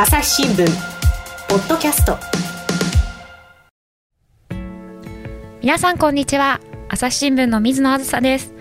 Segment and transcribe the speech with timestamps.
[0.00, 0.64] 朝日新聞
[1.48, 2.16] ポッドキャスト。
[5.60, 6.60] 皆さんこんにちは。
[6.88, 8.54] 朝日新聞の水野あずさです、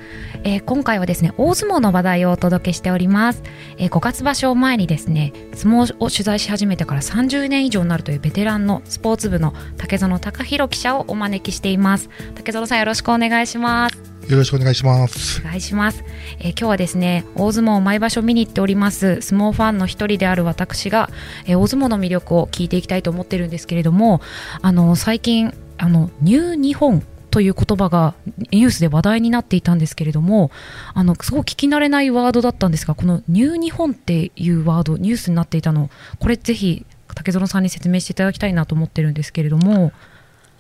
[0.43, 3.43] えー今回はですね大相撲の話題をお届けしております、
[3.77, 12.09] えー5月場所を前にですね相撲を取材し始めてから30年以上になるというベテランのスポーツ部の竹園隆弘記者をお招きしています。
[12.33, 14.16] 竹園さんよろしくお願いします。
[14.30, 15.39] よろしくお願いします。
[15.39, 16.04] お願いします、
[16.39, 21.09] えー今日はですね大相撲を毎場所見に行っております相撲ファンの一人である私が、
[21.46, 24.20] えー大相撲の魅力を聞いていきたいと思ってるんですけれども
[24.62, 28.16] あの最近あのニュー日本という言葉が
[28.52, 30.52] ニュースで話題になっていたんですけれども
[30.94, 36.85] あのすごい聞き慣れないワードだったんですがこのニュー日本っていうワードニュースになっていたのこれぜひ
[37.16, 39.94] 竹園さんに説明していただきたいなと思ってるんですけれども。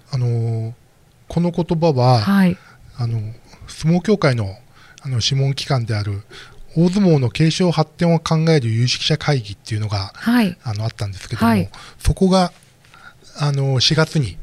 [0.09, 0.73] あのー
[1.27, 2.57] この言葉は、はい。
[2.95, 3.19] あの
[3.67, 4.55] 相撲協会の
[5.01, 6.23] あの諮問機関である
[6.75, 10.57] 大相撲の継承発展を考える有識者会議っていうのがはい。
[10.63, 11.69] あのあったんですけども、はい。
[11.99, 12.51] そこが
[13.37, 14.37] あの4月に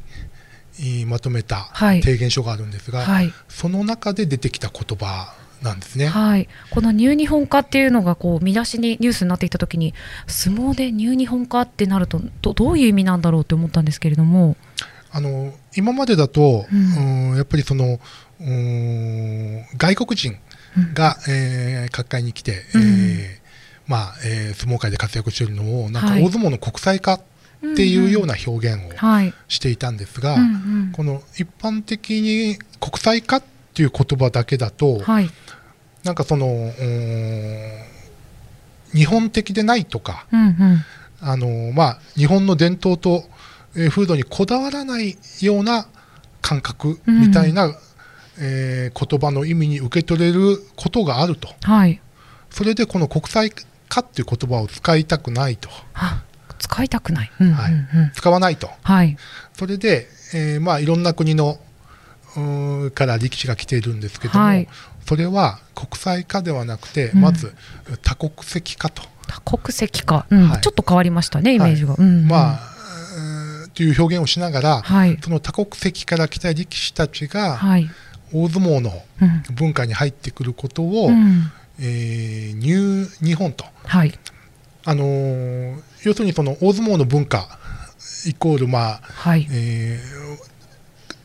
[0.78, 2.02] えーまとめたはい。
[2.02, 3.32] 提言書があるんですが、はい。
[3.48, 6.06] その中で出てきた言葉なんですね。
[6.06, 9.94] はい、このニュー日本化っていうのがこう見出しにニュースになっていたときに
[10.26, 14.56] 相撲でニュー日本化ってなるとどどういう意味なんだろうって思ったんですけれども、
[15.10, 17.98] あの今までだと、ううんやっぱりその
[18.40, 20.36] 外国人
[20.94, 22.82] が、えー各界に来て、うん。
[22.82, 23.44] えー
[23.86, 26.22] まあえー相撲界で活躍しているのをなんかはい。
[26.24, 27.20] 大相撲の国際化っ
[27.76, 30.92] ていうような表現をはい、していたんですが、うんうん。
[30.92, 33.42] この一般的に国際化っ
[33.74, 35.30] ていう言葉だけだと、はい、
[36.02, 36.70] なんかその
[38.92, 40.84] 日本的でないとか、うんうん、
[41.20, 43.24] あのまあ、日本の伝統と、
[43.76, 45.88] えー風土にこだわらないような
[46.40, 47.74] 感覚みたいな、
[48.38, 51.48] えー言葉の意味に受け取れることがあると。
[51.62, 52.00] はい、
[52.50, 53.50] それでこの国際
[53.88, 55.68] 化っていう言葉を使いたくないと。
[55.94, 56.22] あ
[56.58, 57.72] 使いたくない、うんうんはい。
[57.72, 58.70] うん、使わないと。
[58.82, 59.16] はい、
[59.54, 61.58] それで、えーまあ、いろんな国の
[62.94, 64.68] から力士が来ているんですけども、はい。
[65.06, 67.20] それは国際化ではなくて、うん。
[67.20, 67.54] まず
[68.02, 70.48] 多国籍化と、多国籍化、うん。
[70.48, 70.60] はい。
[70.60, 72.28] ちょっと変わりましたねイメージが、うんうん。
[72.28, 72.74] まあ
[73.74, 77.90] という表現をしながら、はい、その多国籍から来た力士たちがはい、
[78.34, 79.42] 大相撲のうん。
[79.54, 81.52] 文化に入ってくることを、うん。
[81.80, 84.12] えーニュー日本と、はい、
[84.84, 87.58] あのー要するにその大相撲の文化
[88.26, 90.54] イコール、まあはい、えー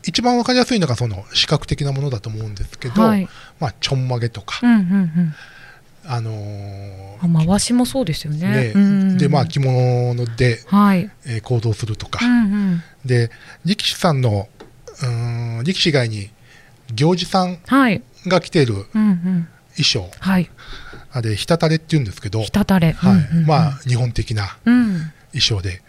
[0.02, 3.28] 一番わかりやすいのがその視覚的なものだと思うんですけど、はい。
[3.60, 5.34] まあ、ちょんまげとか、うんうんうん。
[6.06, 8.48] あのーあ回しもそうですよね。
[8.48, 9.18] ねうん。
[9.18, 13.30] でまあ、着物で、はい、えー行動するとか、うんうん、で
[13.66, 14.48] 力士さんの
[15.02, 16.30] うーん力士以外に
[16.94, 20.10] 行司さんはい、が着ているうんうん、衣装。
[20.20, 20.50] はい、
[21.12, 23.12] あれ、ひたたれっていうんですけど、ひたたれ、はい。
[23.12, 23.46] うんうんうん。
[23.46, 25.82] まあ、日本的なうん、衣装で、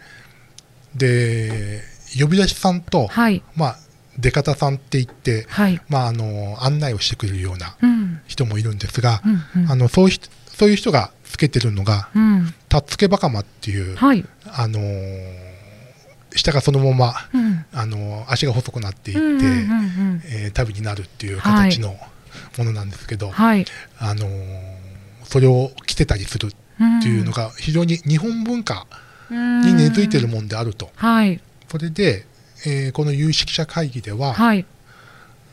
[0.94, 1.82] で、
[2.18, 3.76] 呼び出しさんと、はい、まあ、
[4.18, 9.70] 出方さんって言って、はい、まあ、あの案内をしてくれるようなうん、人もいるんですが、うんうん。
[9.70, 15.41] あのそういう人そういう人がつけてるのが、うん、たっつけばかまっていう、はい、あのー
[16.36, 21.96] 下がそのまま、うん、あのー足が細くなっていって、うんうんうんえー旅になるっていう形の
[22.58, 23.64] ものなんですけど、はい、
[23.98, 24.82] あのー
[25.24, 28.86] それを着てたりするっていうのが非常に日本文化
[29.30, 30.90] に根付いてるん、もんであると。
[30.96, 32.26] はい、それで、
[32.66, 34.66] えーこの有識者会議では、はい、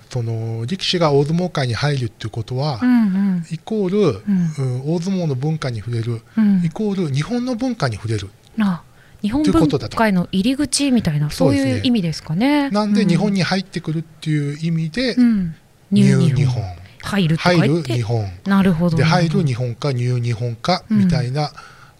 [0.09, 3.07] その力士が大相撲界に入るっていうことは、うんう
[3.39, 4.53] ん、イコール、うん。
[4.57, 6.63] うん大相撲の文化に触れる、うん。
[6.65, 8.29] イコール日本の文化に触れる。
[8.59, 8.81] あ、
[9.21, 12.69] 日本文化への入り口みたいなそういう意味ですかね。
[12.69, 15.55] なんで日本に、に入ってくるっていう意味で、うん、
[15.91, 16.63] ニニュー日本、
[17.01, 18.97] 入る入る日本、なるほど。
[18.97, 20.99] で入るな日本かニュー日本かうん。
[20.99, 21.51] みたいな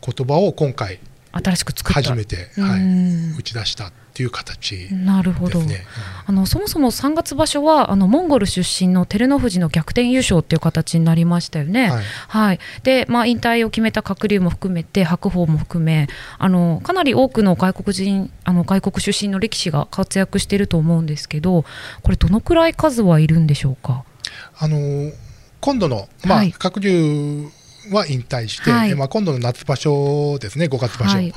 [0.01, 0.99] 言葉を今回
[1.31, 2.01] 新しく作った。
[2.01, 3.35] 初めて、うはい、ん。
[3.37, 5.59] 打ち出したっていう形なるほど。
[5.59, 5.85] ですね。
[6.25, 11.85] あのそもそも3月場所はあのモンゴル出身の照ノ富士の逆転優勝っていう形になりましたよね。
[11.85, 21.63] うんはいはい、で、まあ、引退を決めた鶴竜も含めて白鵬も含めあのかなり多くの外国人あの外国出身の力士が活躍していると思うんですけど
[22.03, 24.03] これどのくらい数はいるんでしょうか？
[24.59, 25.13] あのー
[25.61, 27.47] 今度の、まあはい鶴竜
[27.91, 31.33] は引退して、はいえまあ、今度の夏場所ですね、5月場所はい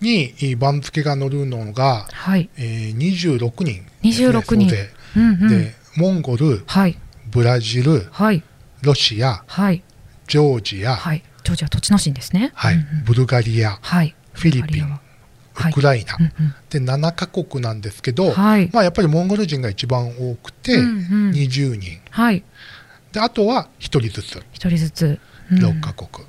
[0.00, 3.84] に番付が乗るのが、はい、えー、26人。
[4.02, 4.70] ですね、26人。
[4.70, 5.48] 総勢うんうん。
[5.48, 6.98] でモンゴル、はい。
[7.30, 8.42] ブラジル、はい。
[8.82, 9.82] ロシア、はい。
[10.28, 11.22] ジョージア、はい。
[11.42, 12.52] ジョージア土地のシーンですね。
[12.54, 12.74] はい。
[12.74, 13.04] うんうん。
[13.04, 14.14] ブルガリア、はい。
[14.32, 15.68] フィリピン、は。
[15.68, 15.70] い。
[15.70, 16.54] ウクライナ、うんうん。
[16.68, 18.70] で7カ国なんですけど、はい。
[18.72, 20.92] まあ、やっぱりモンゴル人が一番多くて、うんう
[21.28, 21.30] ん。
[21.30, 22.00] 20人。
[22.10, 22.44] はい。
[23.12, 24.42] であとは1人ずつ。
[24.52, 25.18] 一人ずつ、
[25.50, 25.58] うん。
[25.58, 26.26] 6カ国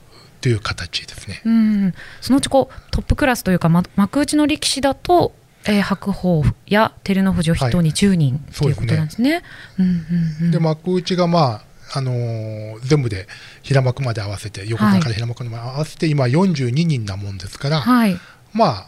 [0.48, 1.42] という形ですね。
[1.44, 5.34] うん、そのうちこうトップクラスというか、ま、幕内の力士だと、
[5.66, 9.44] えー白鵬や照ノ富士を筆頭に10人ということなんですね。
[9.78, 10.52] うんうんうん。
[10.52, 11.62] で幕内がま
[11.92, 13.28] ああのー全部で
[13.62, 18.18] 平幕まで合わせて横綱から平幕まで合わせて今42人なもんですから、はい、
[18.54, 18.88] まあ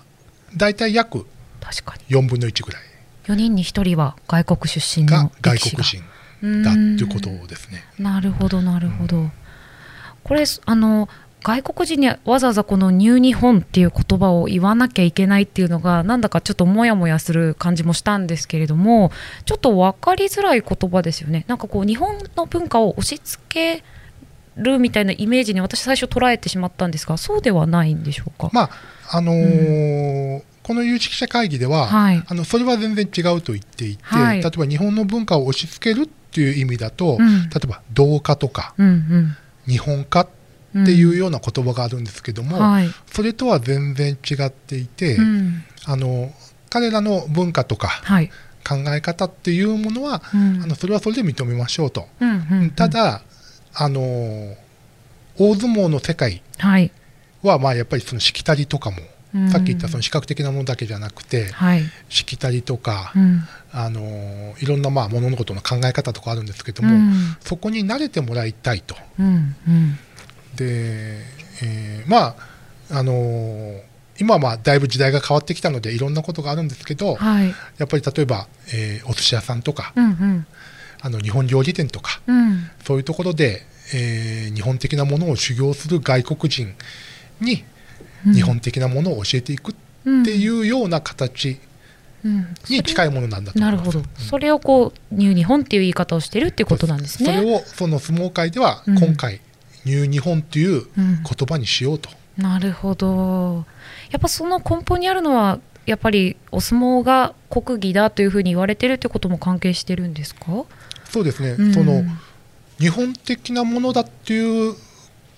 [0.55, 1.25] 大体約
[1.59, 2.15] 確かに。
[2.15, 2.81] 4分の1ぐらい。
[3.25, 5.23] 4人に1人は外国出身が。
[5.23, 6.01] の外国人
[6.63, 7.83] だっていうことですね。
[7.99, 9.29] なるほどなるほど。
[10.23, 11.09] これあの
[11.43, 19.11] 外国人にわざわざこのニュー日本っていう言葉を言わなきゃいけないっていうのがなんだかちょっともやもやする感じもしたんですけれども
[19.45, 21.45] ちょっと分かりづらい言葉ですよね。
[21.47, 23.83] なんかこう日本の文化を押し付け
[24.57, 28.69] るみたいなイメージに私最初捉えてしまったんですがそうではないんでしょうか、まあ
[29.11, 32.23] あのーこの有識者会議では、はい。
[32.27, 34.41] あのそれは全然違うと言っていて、はい。
[34.43, 37.49] 例えば日本の文化を押し付けるっていう意味だと、うん。
[37.49, 39.37] 例えば同化とかうんうん。
[39.67, 40.38] 日本化って
[40.75, 42.89] いうような言葉があるんですけども、はい。
[43.07, 45.63] それとは全然違っていて、うん。
[45.85, 46.31] あの
[46.69, 48.29] 彼らの文化とかはい。
[48.67, 50.61] 考え方っていうものは、うん。
[50.63, 52.71] あのそれはそれで認めましょうと、うんうんうん。
[52.71, 53.21] ただ
[53.73, 54.01] あの
[55.37, 56.41] 大相撲の世界
[57.41, 58.97] はまあやっぱりそのしきたりとかも、
[59.33, 59.49] うん。
[59.49, 61.83] さっき言ったその視覚的なものだけじゃなくて、はい。
[62.09, 63.43] しきたりとか、うん。
[63.71, 67.37] あのいろんなまあ物事の考え方とかあるんですけども、うん。
[67.39, 68.95] そこに慣れてもらいたいと。
[69.19, 69.97] うんうん
[70.55, 71.23] で、
[71.61, 72.35] えーま
[72.89, 73.81] ああのー
[74.21, 77.55] 今はまあだいぶ時代が変わってきたのでいろんなことがあるんですけど、はい。
[77.77, 80.45] やっぱり例えば、えーお寿司屋さんとか、うんうん。
[81.01, 82.69] あの日本料理店とかうん。
[82.83, 83.61] そういうところで、
[83.93, 86.75] えー日本的なものを修行する外国人
[87.39, 87.63] に
[88.27, 88.33] うん。
[88.33, 89.75] 日本的なものを教えていくっ
[90.25, 91.57] ていうような形
[92.25, 92.53] うん。
[92.69, 93.97] に近いものなんだと思ないるます。
[93.99, 97.37] ほど、それをこうニュー日本っていう言い方をしてるっていうことなんですね。
[97.37, 98.99] それをその相撲界ではうん。
[98.99, 99.39] 今回、
[99.89, 102.09] ニュー日本といううん言葉にしようと。
[102.37, 103.65] なるほど。
[104.11, 110.65] やっぱその根本にあるのはやっぱりお相撲が国技だというふうに言われてるってことも関係してるんですか？
[111.09, 112.03] そうですね、うんその
[112.79, 114.73] 日本的なものだっていう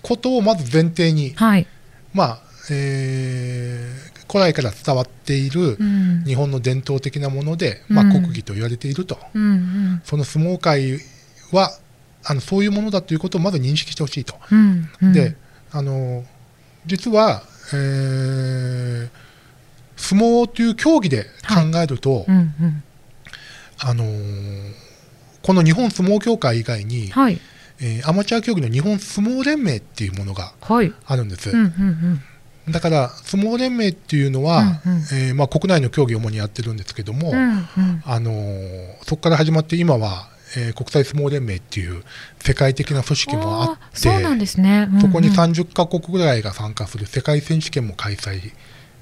[0.00, 1.66] ことをまず前提に、はい。
[2.14, 2.38] まあ
[2.70, 10.98] えー古来から伝わっているうん日本の伝統的なもので、まあ、うん国技と言われていると、うんうんその相撲界
[11.50, 11.70] は
[12.24, 14.36] あのそういうものだということをまず認識してほしいと。
[14.50, 15.12] うんうん。
[15.12, 15.36] で
[15.72, 16.24] あの
[16.86, 17.42] 実は、
[17.72, 19.08] えー
[19.94, 22.82] 相撲という競技で考えると、うんうん。
[23.78, 24.72] あのー
[25.42, 27.40] この日本相撲協会以外に、はい。
[27.80, 30.92] えーアマチュア競技の日本相撲連盟っていうものがはい。
[31.06, 32.20] あるんです、うんうん
[32.70, 35.00] だから相撲連盟っていうのは、うんうん。
[35.12, 37.42] えーまあ、国内の競技を主にやってるんですけども、うんうん。
[37.46, 42.02] うんあのーそこから始まって今は、えー国際相撲連盟っていう
[42.40, 44.86] 世界的な組織もあってーそうなんですね。
[44.88, 48.52] うんうんそこに30カ国ぐらいが参加する世界選手権も開催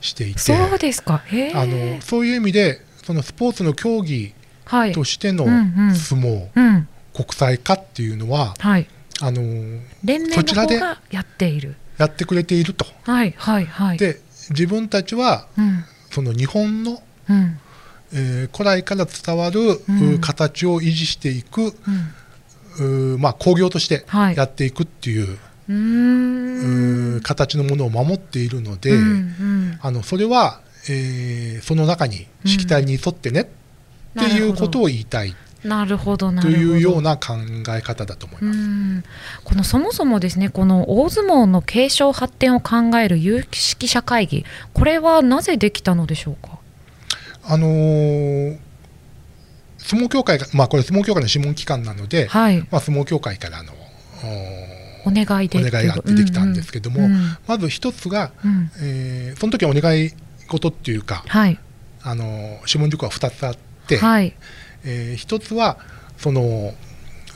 [0.01, 1.23] していてそうですか。
[1.55, 4.93] あのそういう意味でそのスポーツの競技はい。
[4.93, 8.87] としての相撲、うん国際化っていうのははい。
[9.21, 11.75] あのー連盟のそちらで方がやっている。
[11.99, 12.87] やってくれていると。
[13.03, 13.99] はいはいはい。
[13.99, 14.21] で
[14.51, 17.59] 自分たちはうんその日本の、うん
[18.13, 20.15] えー古来から伝わる、うん。
[20.15, 21.75] う形を維持していく、
[22.79, 23.15] うん。
[23.15, 24.37] うまあ、工業としてはい。
[24.37, 27.17] やっていくっていう、うーん。
[27.17, 29.79] う形のものを守っているので、うんうん。
[29.81, 33.47] あのそれは、えーその中にしきたりに沿ってね、っ
[34.19, 35.35] ていうことを言いたい。
[35.63, 37.35] なるほどなというような考
[37.69, 38.59] え方だと思います。
[38.59, 39.05] うん。
[39.45, 46.60] このそもそもですねこの大相撲の継承発展を考える有識者会議これはなぜできたのでしょうか？
[47.51, 48.59] あのー
[49.79, 52.59] 相撲協会が、まあ、これ相撲協会の諮問機関なので、はい。
[52.71, 53.73] まあ、相撲協会からの
[55.07, 57.13] お願いでお願いがあってできたんですけども、うん。
[57.13, 58.71] うんまず一つが、うん。
[58.83, 60.11] えーその時はお願い
[60.49, 61.59] 事っていうか、はい。
[62.03, 63.57] あのー諮問事項は2つあっ
[63.89, 64.35] て、はい。
[64.85, 65.79] えー一つは
[66.19, 66.75] その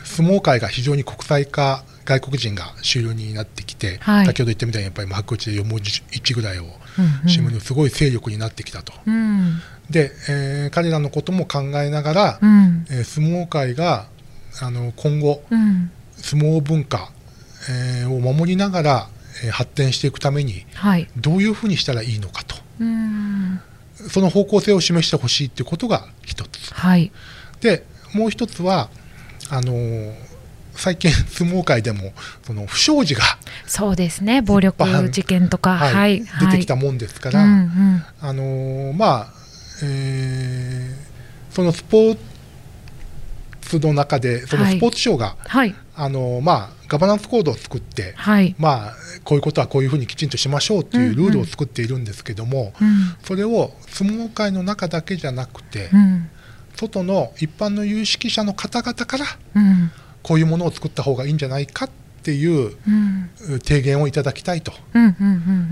[0.05, 4.27] 相撲界が非常に国際化外国人が主流になってきて、はい。
[4.27, 6.67] 先ほど言ったみたいにやっぱり幕内で4分の1ぐらいを
[6.99, 7.11] うんうん。
[7.27, 8.93] 占めるすごい勢力になってきたと。
[9.07, 9.61] うん。
[9.91, 12.87] で、えー彼らのことも考えながら、うん。
[12.91, 14.07] えー相撲界が
[14.61, 15.91] あの今後うん。
[16.17, 17.11] 相撲文化、
[17.71, 19.09] えーを守りながら、
[19.45, 21.09] えー発展していくためにはい。
[21.17, 22.57] どういうふうにしたらいいのかと。
[22.81, 23.61] うん。
[24.09, 26.73] その方向性を示してほしいということが一つ。
[26.75, 27.11] はい。
[27.61, 28.89] でもう一つは
[29.51, 30.15] あのー
[30.77, 32.13] 最近 相撲界でも
[32.47, 33.23] その不祥事が、
[33.67, 39.35] そうですね暴力事件とかはいはい出てきたもんですかうら、んうんあのーまあ、
[39.83, 41.15] えー
[41.55, 42.19] そのスポー
[43.61, 48.55] ツの中でそのはいスポーツ賞が、はいあのまあ、ガバナンスコードを作って、はい。
[48.59, 53.15] まあ、こういうことはこういうふうにきちんとしましょうというルールを作っているんですけども、うん。
[53.25, 56.29] それを相撲界の中だけじゃなくて、うん。
[56.77, 59.91] 外の一般の有識者の方々からうん。
[60.25, 61.91] こういうものを作った方がいいんじゃないかっ
[62.25, 63.31] ていううん。
[63.61, 64.73] 提言をいただきたいと。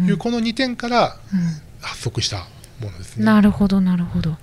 [0.06, 1.40] いう、この2点からうん
[1.80, 2.46] 発足した
[2.80, 3.24] ものですね。
[3.24, 4.36] なるほど、なるほど。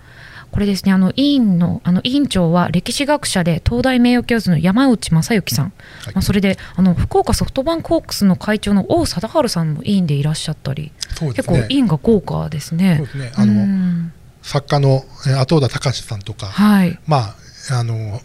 [0.51, 10.92] これですね、あの委員のあの委員長は歴史学者で東大名誉教授の山内正幸さん、はいまあ、それであの福岡ソフトバンクホークスの会長の王貞治さんも委員でいらっしゃったり、
[11.36, 12.96] 結構委員が豪華ですね。
[12.98, 14.12] そうですねあのうん
[14.42, 18.20] 作家のえー後田隆さんとか、はい、まあ、あの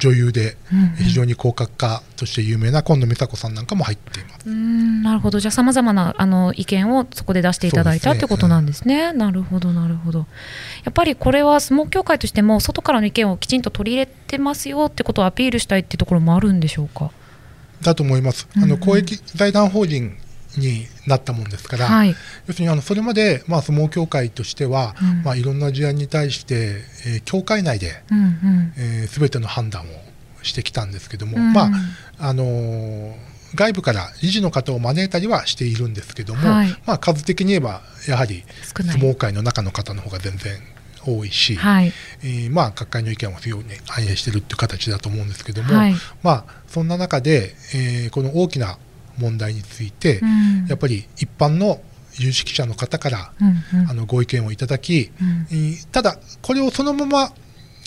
[0.00, 4.46] 女優でうんうん非常に広角家として有名な今野美沙子さんなんかも入っています。
[4.46, 9.12] うんなるほど、じゃあ、さまざまなあの意見をそこで出していただいたということなんですね。
[9.12, 10.26] なるほど、なるほど。
[10.84, 17.10] やっぱりこれは相撲協会としても、外からの意見をきちんと取り入れてますよってことをアピールしたいっていうところもあるんでしょうか？
[17.82, 18.46] だと思います。
[18.56, 20.16] うんうんあの公益財団法人
[20.56, 22.14] になったもんですから、はい、
[22.46, 25.22] 要するにあのそれまで、まあ、相撲協会としては、うん。
[25.22, 28.72] まあ、いろんな事案に対して、えー協会内で、うんうん。
[28.76, 29.84] えー、全ての判断を
[30.42, 31.52] してきたんですけども、うん。
[31.52, 31.70] まあ
[32.18, 33.14] あのー
[33.54, 36.68] 外部から理事の方を招いたりはしているんですけども、はい。
[36.86, 40.56] まあ、数的に言えばやはり相撲界の中の方の方が全然
[41.04, 41.92] 多いし、はい、
[42.22, 45.94] えーまあ、各界の意見を非常に反映しているという形だと思うんですけども、はい。
[46.22, 48.78] まあ、そんな中で、えーこの大きな
[49.20, 50.66] 問題について、うん。
[50.66, 51.80] やっぱり一般の
[52.18, 53.90] 有識者の方から、うんうん。
[53.90, 55.46] あのご意見をいただき、うん。
[55.50, 57.32] えーただ、これをそのまま、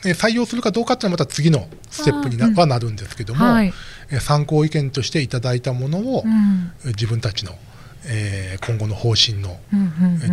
[0.05, 3.73] えー採用するかどうかっていうのはまた次のステップにな,、はなるんですけども、はい。
[4.11, 6.71] えー参考意見としていただいたものを、うん。
[6.87, 7.55] 自分たちの、
[8.05, 9.57] えー今後の方針の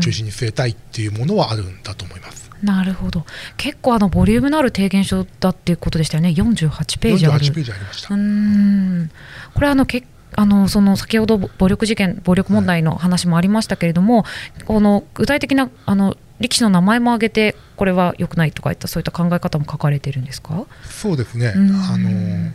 [0.00, 2.50] 中心に据えたいっていうものはあるんだと思います。
[2.62, 3.24] なるほど。
[3.56, 6.28] 結構あのボリュームのある提言書だっていうことでしたよね。
[6.30, 7.44] 48ページある。
[7.46, 8.14] 48ページありました。
[8.14, 9.10] うーん。
[9.54, 10.04] これあのけ
[10.40, 14.24] あのその先ほど暴力事件暴力問題の話もありましたけれども、
[14.64, 20.64] この具体的なあの力士の名前も挙げてこれは良くないとかいったそういった考え方も書かれてるんですか？
[20.88, 21.70] そうですね、うん。
[21.76, 22.52] あのー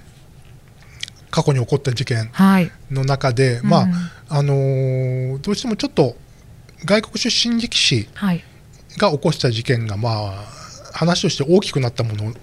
[1.30, 3.94] 過去に起こった事件はい、の中で、まうん。
[3.94, 6.16] ああのーどうしてもちょっと
[6.86, 8.44] 外国出身力士はい。
[8.98, 10.46] が起こした事件が、まあ、
[10.94, 12.34] 話として大きくなったもの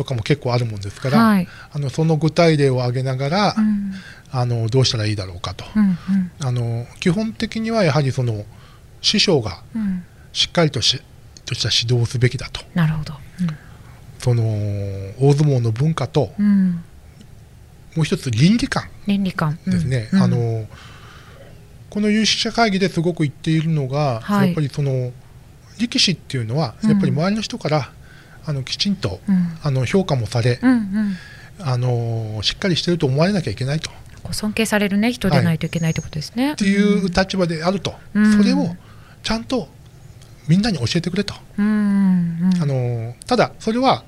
[0.00, 1.48] とかも結構あるもんですから、はい。
[1.72, 3.92] あのその具体例を挙げながら、うん。
[4.32, 5.96] あのどうしたらいいだろうかと、うんうん。
[6.40, 8.46] あの基本的にはやはりその
[9.02, 10.02] 師匠がうん。
[10.32, 11.02] しっかりとし
[11.44, 12.62] とした指導をすべきだと。
[12.72, 13.12] なるほど、
[14.20, 14.42] その
[15.18, 16.46] 大相撲の文化とうん。
[16.46, 16.84] うん
[17.96, 19.58] もう一つ倫理観倫理観。
[19.66, 20.22] ですね、うん。
[20.22, 20.66] あの
[21.90, 24.46] この有識者会議ですごく言っているのが、はい。
[24.46, 25.12] やっぱりその
[25.76, 27.92] 力士っていうのは、うんやっぱり周りの人から
[28.46, 29.58] あのきちんと、うん。
[29.62, 31.16] あの評価もされ、うんうん。
[31.60, 33.90] あのしっかりしてると思われなきゃいけないと。
[34.32, 36.52] 尊敬されるね人でないといけないってことですね。
[36.52, 38.36] っていう立場であると、うん。
[38.36, 38.76] それを
[39.22, 39.68] ちゃんと
[40.48, 44.04] みんなに教えてくれと、うんうんあのただそれは、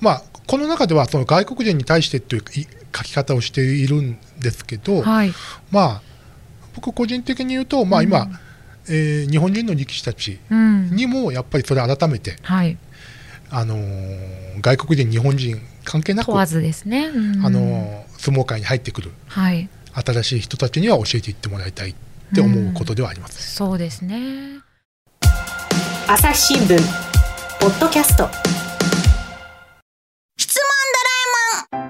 [0.00, 2.66] まあ、この中ではその外国人に対してというい
[2.96, 5.32] 書き方をしているんですけど、はい。
[5.70, 6.02] まあ、
[6.74, 8.38] 僕個人的に言うと、まあ、今、うん。
[8.88, 10.90] えー日本人の力士たちうん。
[10.90, 12.78] にもやっぱりそれ改めて、はい
[13.50, 17.06] あのー外国人日本人関係なく、問わずですね。
[17.06, 17.46] うん。
[17.46, 19.68] あのー相撲界に入ってくるはい。
[19.92, 21.94] 新しい人たちには教えていってもらいたいっ
[22.34, 23.54] て思うことではあります。
[23.54, 24.60] そうですね。
[26.08, 26.78] 朝日新聞
[27.60, 28.28] ポッドキャスト。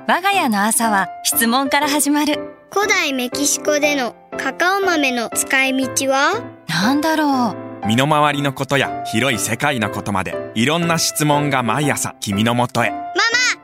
[0.09, 2.39] 我が家の朝は質問から始まる。
[2.73, 6.43] 古代メキシコでのカカオ豆の使い道は？
[6.69, 12.91] なんだろう身の回りのことや広い世界のことまでいろんな質問が毎朝君のもとへ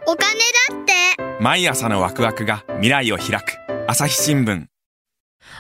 [0.07, 0.39] お金
[0.77, 1.43] だって。
[1.43, 3.59] 毎朝のワクワクが未来を開く。
[3.89, 4.67] 朝日新聞。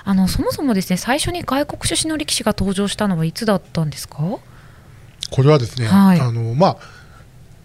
[0.04, 4.18] あのそもそもですね最初に外国出身の力士が登場したのはいつだったんですか？
[5.32, 6.20] これはですね、はい。
[6.20, 6.76] あのまあ、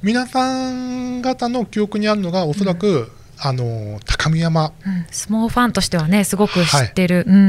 [0.01, 4.65] 皆さん方の記憶にあるのがおそらく、あの高見山。
[4.85, 7.25] うん、相撲ファンとしてはねすごく知ってる。
[7.27, 7.43] うんうんう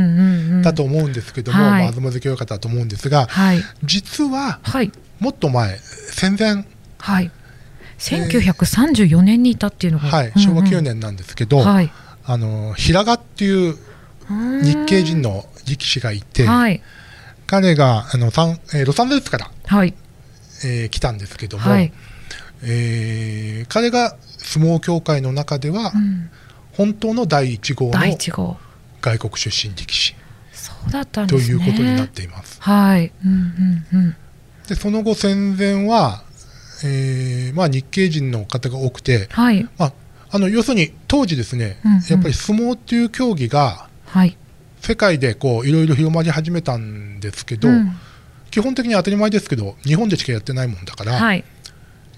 [0.59, 0.62] ん。
[0.62, 1.83] だと思うんですけども、はい。
[1.85, 3.62] まあ、東関親方だと思うんですがはい。
[3.85, 4.92] 実ははい。
[5.21, 6.64] もっと前戦前、
[6.99, 7.30] はい。
[7.99, 11.90] 1934年にいたっていうのが、はい、昭和9年なんですけど、はい。
[12.25, 13.76] あの平賀っていう
[14.62, 16.83] 日系人の力士がいて、はい。
[17.47, 19.95] 彼があのサン、えーロサンゼルスから、はい。
[20.64, 21.92] えー来たんですけども、はい。
[22.62, 24.16] えー彼が
[24.49, 26.31] 相撲協会の中では、うん
[26.73, 28.57] 本当の第1号の
[29.00, 30.14] 外国出身力士
[30.52, 31.55] そうだったんとですね。
[31.55, 32.62] いうことになっています。
[32.62, 33.11] はい。
[33.25, 33.33] うん
[33.93, 34.17] うんうん。
[34.69, 36.23] でその後戦前は、
[36.85, 39.69] えーまあ、日系人の方が多くて、はい。
[39.76, 39.93] まあ、
[40.31, 44.37] あの要するに当時ですね、うんうんやっぱり相撲っていう競技がはい。
[44.81, 47.93] 世界でこういろいろ広まり始めたんですけど、うん
[48.50, 51.45] 基本的に当たり前ですけど日本でしかやってないもんだから、はい。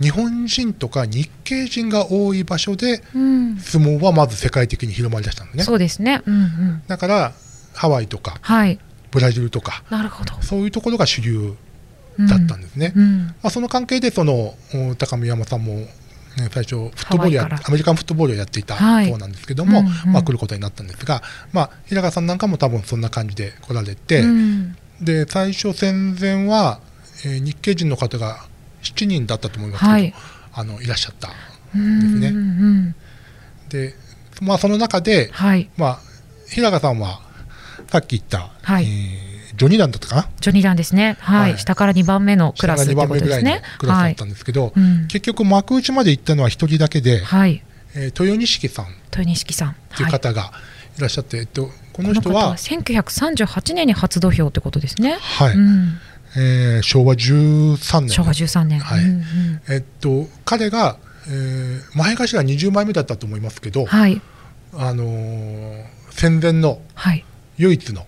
[0.00, 3.56] 日本人とか日系人が多い場所でうん。
[3.58, 6.22] 相撲はまず世界的に広まりだしたんですねそうですね。
[6.26, 6.82] うんうん。
[6.86, 7.32] だから
[7.74, 8.78] ハワイとかはい。
[9.10, 10.34] ブラジルとかなるほど。
[10.42, 11.54] そういうところが主流
[12.28, 13.26] だったんですね、うん。
[13.26, 15.88] まあ、その関係でそのお高見山さんも、ね、
[16.50, 26.78] 最初フットボールやアメリカンフットボールをやっていたはいそうなんですけども、うんうんまあ、来ることになったんですが、まあ、平川さんなんかも多分そんな感じで来られて、うんで最初戦前は、
[27.24, 28.44] えー日系人の方が
[28.82, 30.14] 7人だったと思いますけど、はい
[30.52, 31.28] あのいらっしゃった
[31.76, 32.94] うんねうんうん
[33.68, 33.94] で、
[34.40, 35.70] まあ、その中で、はい。
[35.76, 35.98] まあ、
[36.48, 37.20] 平川さんは
[37.88, 40.28] さっき言った、はいえージョニーランだったかな？
[40.40, 41.16] ジョニーランですね。
[41.20, 41.50] はい。
[41.52, 43.62] はい下から2番目のクラスって2番ことですね。
[43.78, 44.16] クラスだっはい。
[44.16, 47.62] たんですけど、うん結局幕内まで行ったのは1人だけで、はい。
[47.94, 49.76] えー豊錦さん豊錦さん。
[49.94, 50.12] というはい。
[50.12, 50.52] 方が
[50.96, 55.18] いらっしゃって、えっと、ここの方の人はは、1938年に初土俵ってことですね。
[55.20, 55.98] はいうん
[56.36, 58.80] えー昭和13年昭和13年。
[58.80, 59.22] はいうんうん
[59.68, 60.96] えっと、彼が、
[61.28, 64.20] えー前頭20枚目だったと思いますけど、はい。
[64.74, 67.24] あのー戦前のはい。
[67.58, 68.06] 唯一の、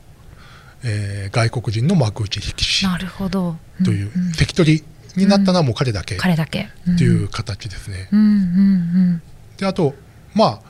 [0.85, 3.57] えー外国人の幕内力士なるほど。
[3.85, 4.85] という、んん関取
[5.17, 6.69] になったのはもう彼だけっ彼だけ。
[6.99, 8.09] ていう形ですね。
[8.13, 9.23] うんうんうん
[9.59, 9.95] であと、
[10.35, 10.61] まあ、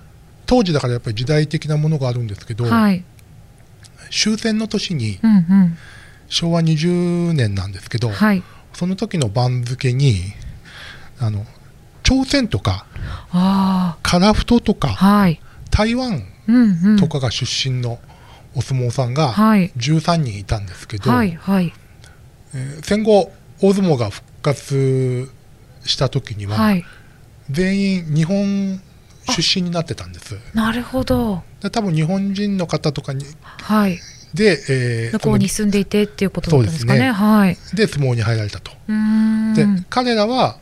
[0.46, 2.70] 当時だからやっぱり時代的なものがあるんですけど、うん。
[2.70, 3.04] はい。
[4.10, 5.78] 終戦の年にうんうん。
[6.32, 8.42] 昭和20年なんですけど、はい。
[8.72, 10.14] その時の番付に
[11.20, 11.44] あの
[12.02, 12.86] 朝鮮とか
[13.30, 14.74] あ樺太とあ。
[14.74, 15.40] かはい。
[15.70, 16.24] 台湾。
[16.98, 18.00] とかが出身の
[18.56, 21.72] お相撲さんがはい13人いたんですけど、はいはい。
[22.54, 25.30] えー戦後大相撲が復活
[25.84, 26.84] した時には、はい。
[27.50, 28.80] 全員日本
[29.26, 31.42] 出身になってたんですなるほど。
[31.60, 33.26] で多分日本人の方とかに
[33.60, 33.98] はい。
[34.34, 36.98] で、えー向こうに住んでいてっていうことだったんですかね。
[36.98, 37.54] ですねはい。
[37.56, 38.72] 相撲に入られたと。
[39.54, 40.56] で彼らは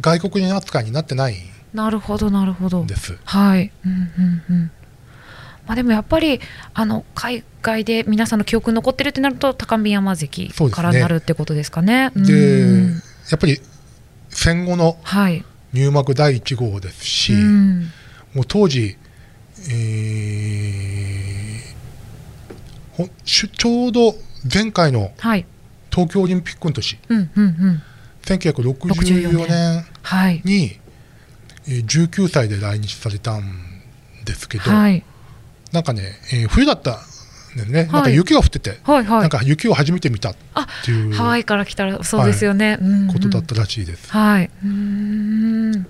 [0.00, 1.36] 外国人扱いになってない
[1.72, 2.86] なるほどなるほどん。
[2.86, 3.70] ですはい。
[3.84, 4.70] うんうんうん。
[5.66, 6.40] まあでもやっぱり
[6.74, 12.10] あの海外で皆さんの記憶に残ってるってなると高見山関からなるってことですかね。
[12.14, 12.32] で
[12.62, 13.60] うんやっぱり
[14.28, 15.44] 戦後のはい。
[15.72, 17.90] 入幕第1号ですし、うん
[18.34, 18.96] もう当時、
[19.70, 21.53] えー
[23.24, 24.14] ちょうど
[24.52, 25.46] 前回のはい。
[25.90, 27.82] 東京オリンピックの年うんうんうん。
[28.22, 30.42] 1964年はい。
[30.44, 30.78] に、
[31.68, 33.42] えー19歳で来日されたん
[34.24, 35.02] ですけど、はい。
[35.72, 36.02] なんかね、
[36.32, 36.94] えー冬だったん
[37.56, 39.20] ですね、いなんか雪が降ってて、はいはい。
[39.20, 42.78] なんか雪を初めて見たっあていうハワイから来たらそうですよね。
[42.80, 44.10] うんうんことだったらしいです。
[44.10, 44.50] はい。
[44.64, 45.86] うーん。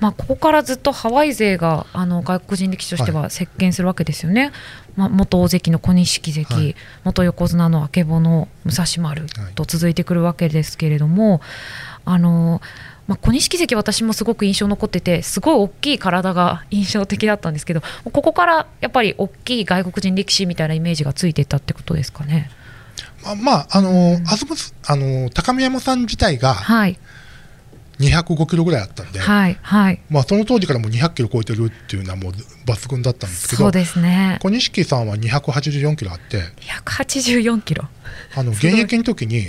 [0.00, 4.52] まあ、ここからずっとハワイ勢があの外国人力士としては席巻するわけですよね、
[4.96, 6.76] まあ、元大関の小錦関、はい。
[7.04, 9.54] 元横綱の曙の武蔵丸はい。
[9.54, 11.40] と続いてくるわけですけれども、
[12.04, 12.60] あの
[13.08, 22.50] まあ、小錦関私もすごく印象残っててすごい大きい体が印象的だったんですけどここからやっぱり大きい外国人力士みたいなイメージがついてたってことですかね。
[23.24, 24.54] まあ、まあ、あのーあそこ
[24.86, 26.98] あのー高見山さん自体がはい、
[28.00, 30.00] 205キロぐらいあったんで、はい、はい。
[30.08, 32.32] まあ、その当時からもう200キロ超えてるっていうのはもう
[32.66, 34.38] 抜群だったんですけどそう、ですね。
[34.40, 36.42] 小錦さんは284キロあって、
[36.84, 37.84] 184キロ。
[38.36, 39.46] あの現役の時に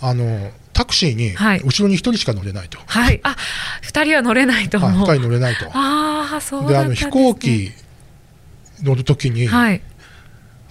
[0.00, 3.20] あのタクシーにはい後ろに1人しか乗れないと、はい。
[3.24, 3.36] あ、
[3.82, 5.08] 二人は乗れないとはい、思う。
[5.08, 5.66] 2人乗れないと。
[5.72, 6.80] ああ、そうだでね。
[6.84, 7.72] あの飛行機
[8.82, 9.82] 乗る時にはい。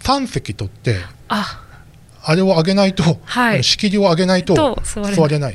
[0.04, 1.66] 3席取って、あ、
[2.24, 5.54] あれを上げないと、はい仕切りを上げないと座れない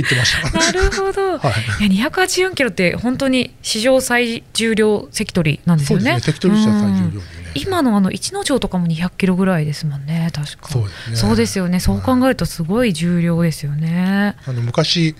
[0.00, 0.72] って言ってました。
[0.72, 1.38] なるほど。
[1.38, 6.10] はいいや、284キロって本当に史上最重量関取なんですよね。
[6.10, 7.20] そうですね、関取としては最重量。
[7.54, 10.68] 今のあの一ノ城とかも200キロぐらいですもんね、確か。
[10.68, 11.80] そうですねそうですよね。
[11.80, 14.36] そう考えるとすごい重量ですよね。
[14.46, 15.14] あの昔、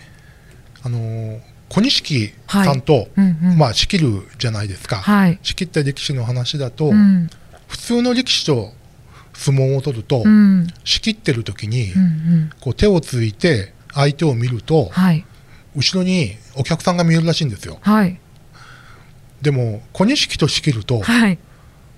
[0.83, 3.59] あのー小錦さんと、うんうん。
[3.59, 5.39] まあ、仕切るじゃないですか、はい。
[5.43, 7.29] 仕切った力士の話だと、うん。
[7.69, 8.73] 普通の力士と
[9.35, 10.67] 相撲を取ると、うん。
[10.85, 12.51] 仕切ってる時に、うんうん。
[12.61, 15.25] こう手をついて相手を見ると、はい。
[15.77, 17.79] 後ろにお客さんが見えるらしいんですよ。
[17.83, 18.19] はい。
[19.43, 21.39] でも、小錦と仕切ると、はい。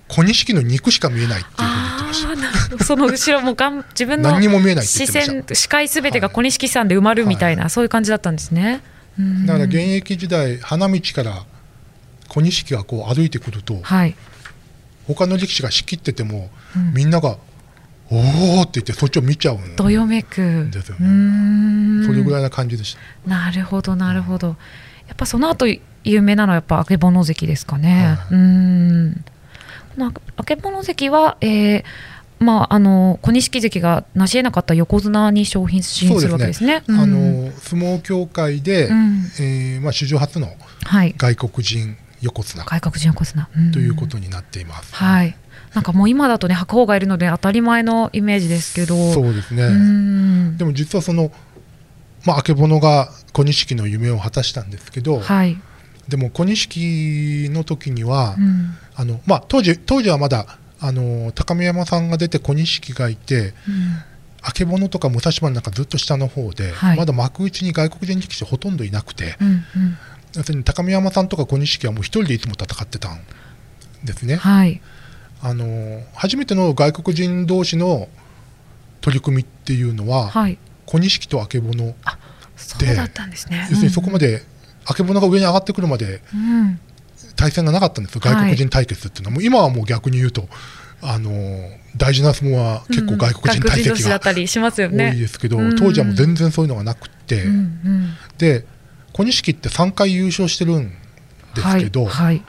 [0.07, 2.83] 小錦の肉しか見えないっていうふうに言ってました。
[2.83, 5.07] その後ろもがん 自分の何にも見えない視。
[5.07, 8.81] 線視界すべてが小錦さんで埋まるみたいな、そういう感じだったんですね。
[9.17, 11.45] うんだから現役時代、花道から
[12.27, 14.15] 小錦がこう歩いてくると、はい。
[15.07, 17.37] 他の力士が仕切ってても、うんみんなが、
[18.11, 20.67] おーって言ってそっちを見ちゃうんどよめく。
[20.69, 22.05] ですよね。
[22.05, 22.95] それぐらいな感じでし
[23.25, 23.29] た。
[23.29, 24.49] なるほどなるほど。
[25.07, 25.65] やっぱその後
[26.03, 28.17] 有名なのはやっぱ曙関ですかね。
[28.17, 29.25] はいうん。
[29.97, 30.11] この
[30.83, 31.83] 曙関は、えー
[32.39, 36.77] まあ、あの小錦関が成し得なかった横綱に商品するわけですね。
[36.77, 37.45] あうん。
[37.45, 39.31] の相撲協会で、うん。
[39.39, 40.47] えーまあ、史上初の
[40.83, 43.71] はい、外国人横綱外国人横綱、ん。
[43.71, 44.95] ということになっています。
[44.95, 45.35] はい、
[45.73, 49.13] なんかもう今だとね白鵬がいるので当たり前のイメージですけど。
[49.13, 50.57] そうですね、うん。
[50.57, 51.31] でも実はその、
[52.25, 55.57] まあ、あけぼのが小錦の夢を果たしたんですけど、はい、
[56.09, 58.75] でも小錦の時には、うん。
[58.95, 64.01] あのまあ、当時当時はまだあの高見山さんが出て小錦がいてうん。
[64.43, 66.97] あけぼのとか武蔵丸なんかずっと下の方で、はい。
[66.97, 69.63] まだ幕内に外国人力士ほとんどいなくて、うん
[70.33, 73.19] 要するに高見山さんとか小錦はもう一人でいつも戦ってたん
[74.03, 74.35] ですね。
[74.35, 74.81] うん、はい、
[75.41, 78.07] あの初めての外国人同士の
[79.01, 81.95] 取り組みっていうのは、はい、小錦とあけぼの
[82.55, 83.67] そうだったんですね。
[83.69, 84.43] 要するにそこまで、
[84.85, 86.79] あけぼのが上に上がってくるまでうん、
[87.35, 90.47] 対戦がなかったんですよ、外国人対決っていうのは、もう今はもう逆に言うと、
[91.01, 91.31] あの
[91.97, 95.13] 大事な相撲は結構外国人対決がったりしますよ多ね。
[95.15, 95.75] いですけど、うん。
[95.75, 97.53] 当時はもう全然そういうのがなくって、うん。
[97.53, 98.13] うん。
[98.37, 98.65] で
[99.13, 100.91] 小錦って3回優勝してるん
[101.55, 102.43] ですけど、はい、はい、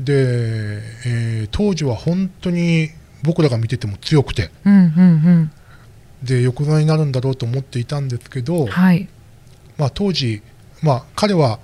[0.00, 2.90] でえー当時は本当に
[3.22, 5.50] 僕らが見てても強くて、うんうん
[6.22, 9.06] で横綱になるんだろうと思っていたんですけど、うん、はい、
[9.76, 10.42] まあ、当時、
[10.82, 11.60] まあ、彼は、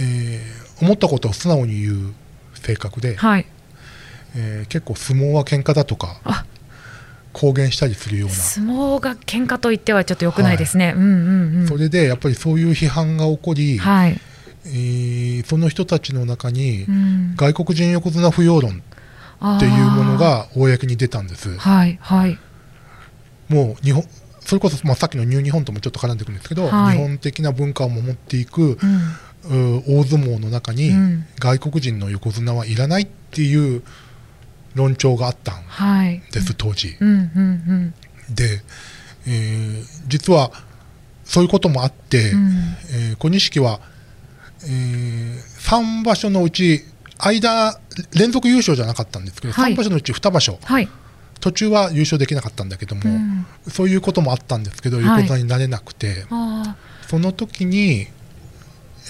[0.00, 2.14] えー思ったことを素直に言う
[2.54, 3.46] 性格で、はい、
[4.36, 6.44] えー結構相撲は喧嘩だとかあ。
[7.32, 8.34] 公言したりするような。
[8.34, 10.94] 相撲が喧嘩と言ってはちょっと良くないですね。
[10.96, 11.68] うんうんうん。
[11.68, 14.20] それでやっぱりそういう批判が起こり、はい、
[14.66, 18.82] えーその人たちの中にうん、外国人横綱不要論
[19.56, 21.56] っていうものが公に出たんです。
[21.56, 22.38] はい、はい、
[23.48, 24.04] もう日本
[24.40, 26.96] それこそ、まあ、さっきのニュー日本ともちょっと絡んでくるんですけど、はい。
[26.96, 28.78] 日本的な文化を守っていく、
[29.46, 31.26] うん、う大相撲の中に、うん。
[31.38, 33.82] 外国人の横綱はいらないっていう
[34.74, 36.96] 論調があったんはい、です、当時。
[36.98, 37.94] うんうん
[38.30, 38.62] で、
[39.26, 40.50] えー実は
[41.24, 42.52] そういうこともあって、うん、うん、
[42.90, 43.80] えー小錦は、
[44.64, 46.84] え3場所のうち
[47.18, 47.78] 間
[48.14, 49.72] 連続優勝じゃなかったんですけど、はい。
[49.72, 50.88] 3場所のうち2場所はい、
[51.40, 55.06] 途中は優勝できなかったんだけども、うん、そういうこともあったんですけどはい。
[55.06, 56.76] 横綱になれなくて、あ
[57.08, 58.06] その時に、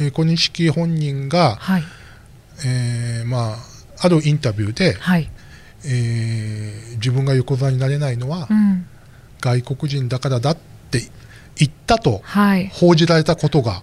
[0.00, 1.84] えー小錦本人があ、、はい、
[2.64, 3.56] えーまあ、
[3.98, 5.28] あるインタビューで、はい、
[5.84, 8.86] えー自分が横綱になれないのはうん、
[9.40, 10.56] 外国人だからだっ
[10.90, 11.02] て
[11.56, 13.82] 言ったとはい、報じられたことが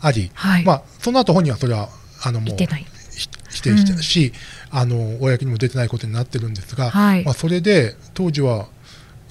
[0.00, 1.88] あり、はいまあ、その後本人はそれは
[2.22, 4.32] あのもう否定したし、
[4.70, 8.68] あの公にも出てないことになってるんですが、はいまあ、それで当時は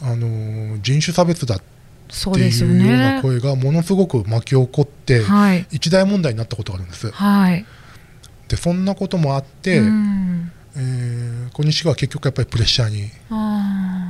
[0.01, 1.71] あの人種差別だってい
[2.09, 3.21] そうようなね。
[3.21, 7.11] 声がものすごく巻き起こって、はい、一大問題になったことがあるんです。
[7.11, 7.65] はい、
[8.47, 13.09] でそんなこともあって、うん、えー小西は結局やっぱりプレッシャーに。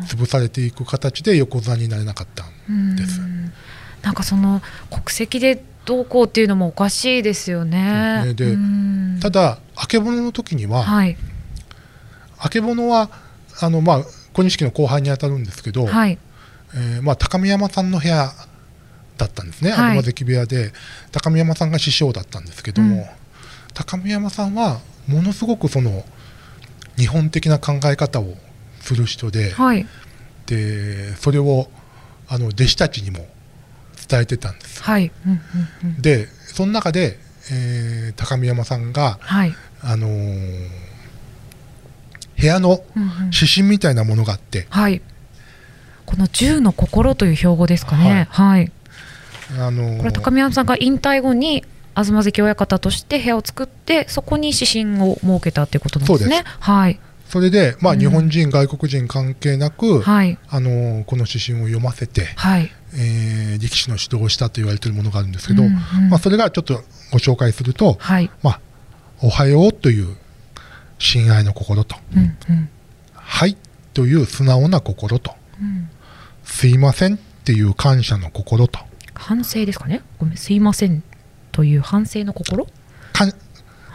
[0.05, 3.19] 潰されていく形で横綱になれなかったんです。
[3.19, 3.51] うん
[4.01, 8.33] なんかその国籍でどうこうっていうのもおかしいですよね。
[8.35, 8.57] で
[9.21, 11.15] ただ、あけぼのの時には、はい。
[12.37, 13.09] あけぼのは
[13.59, 16.17] あの、まあ、小錦の後輩に当たるんですけど、はい。
[16.73, 18.31] えーまあ、高見山さんの部屋
[19.17, 19.91] だったんですね、はい。
[19.91, 20.73] 東関部屋で
[21.11, 23.05] 高見山さんが師匠だったんですけども、うん。
[23.73, 26.03] 高見山さんはものすごくその
[26.97, 28.35] 日本的な考え方を
[28.81, 29.85] する人で,、はい。
[30.47, 31.69] でそれを
[32.27, 33.25] あの弟子たちにも
[34.07, 34.81] 伝えてたんです。
[34.83, 35.39] はいうんうん
[35.83, 37.19] うんでその中で、
[37.51, 40.69] えー高見山さんが、はいあのー
[42.37, 45.01] 部屋のうんうん指針みたいなものがあって、はい
[46.05, 48.27] この銃の心という標語ですかね。
[48.29, 48.71] はい。
[49.59, 51.63] あのーこれ高宮さんが引退後に
[51.95, 56.35] 東関親方として部屋を作ってそこに指針を設けたっていうことなんですね。
[56.37, 62.71] そうではいそれで、まあ、うん日本人、外国人関係なく、はいあのーこの指針を読ませて、はい。
[62.93, 66.75] えー力士の指導をしたと言われているものがあるんですけど、うんうんまあ、それがちょっと
[67.11, 68.29] ご紹介すると、はい。
[68.43, 68.61] まあ、
[69.21, 70.15] おはようという
[70.99, 72.69] 親愛の心と、うんうん
[73.13, 73.57] はい
[73.93, 75.89] という素直な心と、うん
[76.43, 78.79] すいませんっていう感謝の心と、
[79.15, 80.03] 反省ですかね？
[80.19, 81.01] ごめんすいません
[81.51, 82.67] という反省の心？
[83.13, 83.33] かん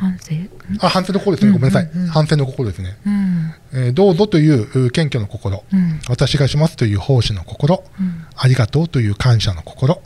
[0.01, 0.35] 反省？
[0.35, 0.49] ん。
[0.81, 3.55] あ反省の心ですね、ごめんなさい、反省の心ですね、うん。
[3.73, 6.01] えーどうぞというう謙虚の心、うん。
[6.09, 8.25] 私がしますという奉仕の心、うん。
[8.35, 10.01] ありがとうという感謝の心、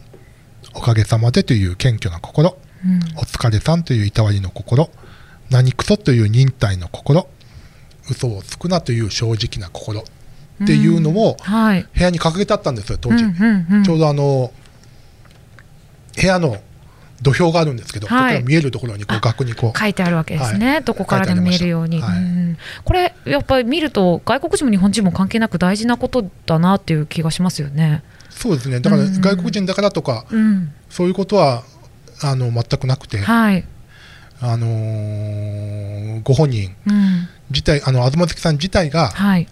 [0.74, 3.00] おかげさまでという謙虚な心、うん。
[3.16, 4.90] お疲れさんといういたわりの心、
[5.50, 7.28] 何くそという忍耐の心、
[8.10, 10.04] 嘘をつくなという正直な心。
[10.62, 11.86] っていうのをはい。
[11.94, 13.24] 部屋に掲げてあったんですよ、当時。
[13.84, 14.52] ちょうどあの、
[16.16, 16.58] 部屋の
[17.24, 18.44] 土俵があるんですけど、はい。
[18.44, 19.78] 見えるところにこうあ額にこう。
[19.78, 20.84] 書いてあるわけですね、はい。
[20.84, 28.02] どこからでも見えるように、書いうんこれやっぱり見ると外国人も日本人も関係なく大事なことだなっていう気がしますよね。
[28.30, 28.80] そうですね。
[28.80, 31.64] だからうん外国人だからとか、うん、そういうことは
[32.20, 33.64] あの全くなくて、はい、
[34.40, 36.74] あのーご本人。
[36.86, 39.48] うん、自体あの東関さん自体がはい、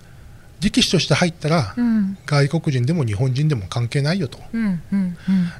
[0.61, 4.39] 力士として入ったら、うん、外国人でも日本人でも関係ないよと。
[4.53, 5.17] うん、うん、うん、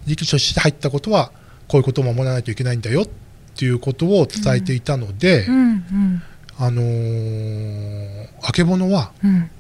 [0.07, 1.33] 力士として入ったことは
[1.73, 3.09] こういうことを守らないといけないんだよっ
[3.57, 6.23] ていうことを伝えていたので、うん、うん、
[6.59, 9.51] あのー、あけぼのはうん、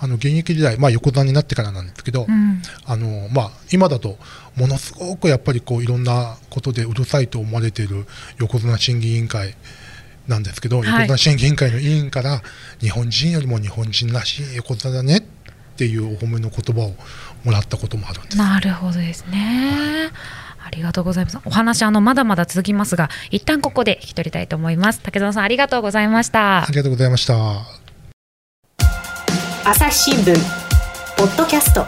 [0.00, 4.18] あの現役時代、まあ、横綱になってからなんですけど、うん、あのまあ、今だと
[4.56, 8.04] ものすごくやっぱりこういろんなことでうるさいと思われている
[8.38, 9.54] 横綱審議委員会
[10.26, 12.42] なんですけど、はい横綱審議委員会の委員から
[12.80, 16.94] 日本人よりも日本人らしい横綱だねっていうお褒めの言葉を
[17.44, 18.38] もらったこともあるんです。
[18.38, 20.10] なるほどですね。
[20.64, 21.38] ありがとうございます。
[21.44, 25.00] お話あのまだまだ続きますが、一旦ここで引き取りたいと思います。
[25.00, 26.66] 竹園さんありがとうございましたあ。
[26.70, 27.34] りがとうございました。
[29.66, 30.34] 朝日新聞
[31.16, 31.86] ポッドキャスト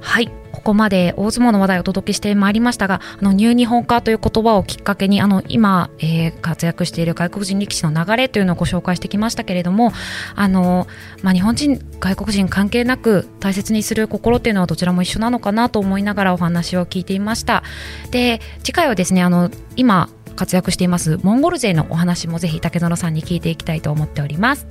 [0.00, 0.39] はい。
[0.60, 9.92] ここまで大相撲の話題をお届けしてまいりましたが、あのニュー日本化という言葉をきっかけに、あの今、えー活躍している外国人力士の流れというのをご紹介してきましたけれども、
[10.34, 10.86] あの
[11.22, 17.62] まあ、日本人、外国人関係なく大切にする心っていうのはどちらも一緒なのかなと思いながらお話を聞いていました。
[18.10, 24.66] で、次回はですね、あの今活躍していますモンゴル勢のお話もぜひ竹園さんに聞いていきたいと思っております。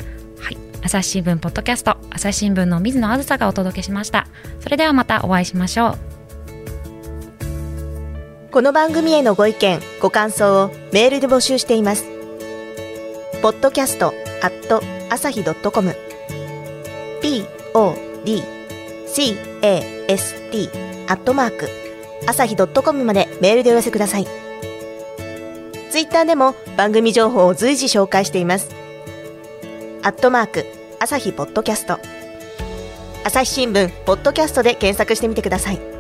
[0.82, 4.28] 朝日新聞ポッドキャスト朝日新聞の水野あずさがお届けしました
[4.60, 6.10] それではまたお会いしましょう
[8.52, 12.06] この番組へのご意見、ご感想をメールで募集しています。
[13.44, 14.08] ポッドキャスト
[14.42, 15.96] アット朝日ドットコム
[17.22, 17.94] p o
[18.26, 18.44] d
[19.06, 20.68] c a s t
[21.08, 21.70] アットマーク
[22.26, 24.26] 朝日ドットコムまでメールでお寄せください。
[25.92, 28.79] ツイッターでも番組情報を随時紹介しています。
[30.02, 30.66] アットマーク
[31.02, 32.00] 朝日ポッドキャスト
[33.26, 35.99] 朝日新聞ポッドキャストで検索してみてください。